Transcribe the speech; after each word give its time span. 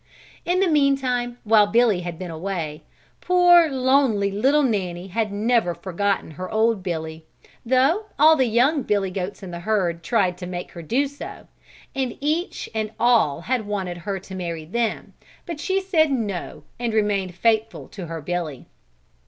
In 0.45 0.61
the 0.61 0.67
meantime, 0.67 1.37
while 1.43 1.67
Billy 1.67 1.99
had 1.99 2.17
been 2.17 2.31
away, 2.31 2.81
poor, 3.21 3.69
lonely, 3.69 4.31
little 4.31 4.63
Nanny 4.63 5.09
had 5.09 5.31
never 5.31 5.75
forgotten 5.75 6.31
her 6.31 6.49
old 6.49 6.81
Billy, 6.81 7.23
though 7.63 8.05
all 8.17 8.35
the 8.35 8.47
young 8.47 8.81
Billy 8.81 9.11
Goats 9.11 9.43
in 9.43 9.51
the 9.51 9.59
herd 9.59 10.01
tried 10.01 10.39
to 10.39 10.47
make 10.47 10.71
her 10.71 10.81
do 10.81 11.05
so, 11.05 11.45
and 11.95 12.17
each 12.19 12.67
and 12.73 12.91
all 12.99 13.41
had 13.41 13.67
wanted 13.67 13.97
her 13.97 14.17
to 14.17 14.33
marry 14.33 14.65
them, 14.65 15.13
but 15.45 15.59
she 15.59 15.79
said 15.79 16.09
"no" 16.09 16.63
and 16.79 16.95
remained 16.95 17.35
faithful 17.35 17.87
to 17.89 18.07
her 18.07 18.21
Billy. 18.21 18.65